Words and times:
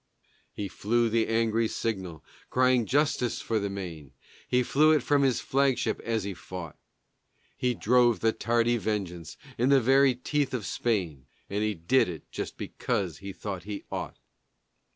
He 0.51 0.67
flew 0.67 1.09
the 1.11 1.27
angry 1.27 1.67
signal 1.67 2.23
crying 2.49 2.87
justice 2.87 3.39
for 3.39 3.59
the 3.59 3.69
Maine, 3.69 4.13
He 4.47 4.63
flew 4.63 4.91
it 4.93 5.03
from 5.03 5.21
his 5.21 5.41
flagship 5.41 5.99
as 5.99 6.23
he 6.23 6.33
fought. 6.33 6.75
He 7.55 7.75
drove 7.75 8.19
the 8.19 8.31
tardy 8.31 8.77
vengeance 8.77 9.37
in 9.59 9.69
the 9.69 9.79
very 9.79 10.15
teeth 10.15 10.55
of 10.55 10.65
Spain, 10.65 11.27
And 11.51 11.61
he 11.63 11.75
did 11.75 12.09
it 12.09 12.23
just 12.31 12.57
because 12.57 13.19
he 13.19 13.31
thought 13.31 13.65
he 13.65 13.83
ought. 13.91 14.17